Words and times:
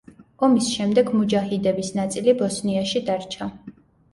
ომის 0.45 0.69
შემდეგ 0.77 1.11
მუჯაჰიდების 1.17 1.91
ნაწილი 1.99 2.35
ბოსნიაში 2.41 3.03
დარჩა. 3.11 3.53